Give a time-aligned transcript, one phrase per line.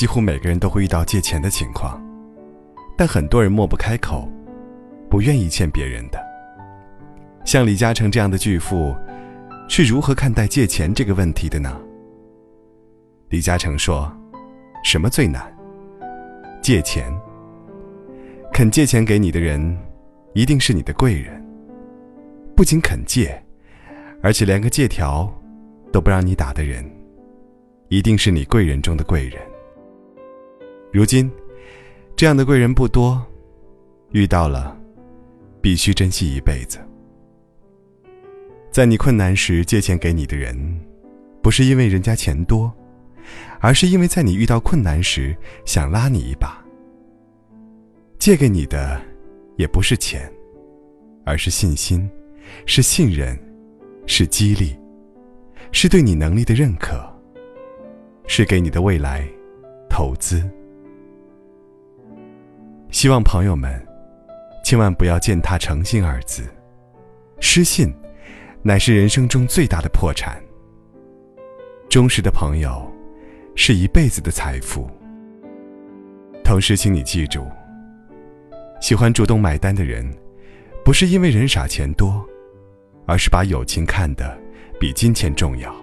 [0.00, 2.02] 几乎每个人都会遇到借钱的情况，
[2.96, 4.26] 但很多人莫不开口，
[5.10, 6.18] 不愿意欠别人的。
[7.44, 8.96] 像李嘉诚这样的巨富，
[9.68, 11.78] 是如何看待借钱这个问题的呢？
[13.28, 14.10] 李嘉诚说
[14.82, 15.54] ：“什么最难？
[16.62, 17.12] 借钱。
[18.54, 19.78] 肯借钱给你的人，
[20.32, 21.44] 一定是你的贵人。
[22.56, 23.38] 不仅肯借，
[24.22, 25.30] 而且连个借条
[25.92, 26.90] 都不让你打的人。”
[27.88, 29.38] 一定是你贵人中的贵人。
[30.92, 31.30] 如今，
[32.16, 33.24] 这样的贵人不多，
[34.10, 34.76] 遇到了，
[35.60, 36.80] 必须珍惜一辈子。
[38.72, 40.80] 在你困难时借钱给你的人，
[41.42, 42.72] 不是因为人家钱多，
[43.60, 46.60] 而是因为在你遇到困难时想拉你一把。
[48.18, 49.00] 借给你的，
[49.56, 50.28] 也不是钱，
[51.24, 52.10] 而是信心，
[52.66, 53.38] 是信任，
[54.06, 54.76] 是激励，
[55.70, 57.08] 是对你能力的认可。
[58.26, 59.24] 是给你的未来
[59.88, 60.48] 投资。
[63.00, 63.82] 希望朋友们
[64.62, 66.42] 千万不要践踏诚信二字，
[67.40, 67.90] 失信
[68.60, 70.38] 乃是人生中最大的破产。
[71.88, 72.86] 忠实的朋友
[73.56, 74.86] 是一辈子的财富。
[76.44, 77.46] 同时，请你记住，
[78.82, 80.06] 喜欢主动买单的人，
[80.84, 82.22] 不是因为人傻钱多，
[83.06, 84.38] 而是把友情看得
[84.78, 85.74] 比金钱重要。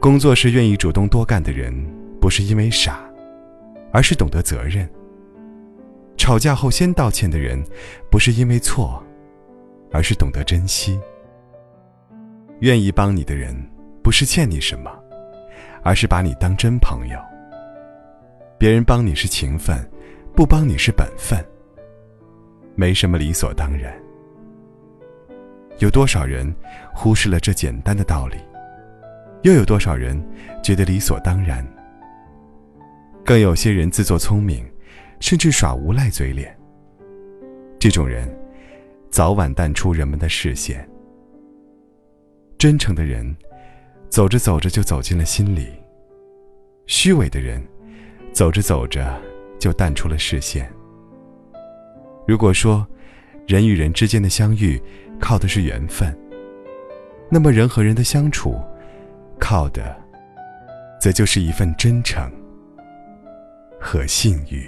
[0.00, 1.70] 工作时愿意主动多干的人，
[2.18, 2.98] 不是因为傻，
[3.92, 4.88] 而是懂得责任。
[6.16, 7.62] 吵架后先道歉的人，
[8.10, 9.02] 不是因为错，
[9.92, 10.98] 而是懂得珍惜。
[12.60, 13.54] 愿意帮你的人，
[14.02, 14.90] 不是欠你什么，
[15.82, 17.18] 而是把你当真朋友。
[18.58, 19.78] 别人帮你是情分，
[20.34, 21.38] 不帮你是本分。
[22.74, 23.94] 没什么理所当然。
[25.78, 26.50] 有多少人
[26.94, 28.38] 忽视了这简单的道理？
[29.42, 30.18] 又有多少人
[30.62, 31.66] 觉得理所当然？
[33.22, 34.64] 更有些人自作聪明，
[35.20, 36.56] 甚至耍无赖嘴脸。
[37.78, 38.28] 这种人，
[39.10, 40.88] 早晚淡出人们的视线。
[42.58, 43.36] 真诚的人，
[44.08, 45.66] 走着走着就走进了心里；
[46.86, 47.62] 虚伪的人，
[48.32, 49.20] 走着走着
[49.58, 50.70] 就淡出了视线。
[52.26, 52.86] 如果说，
[53.46, 54.80] 人与人之间的相遇
[55.20, 56.16] 靠的是缘分，
[57.30, 58.60] 那么人和人的相处。
[59.38, 59.94] 靠的，
[60.98, 62.32] 则就是一份真诚
[63.78, 64.66] 和信誉。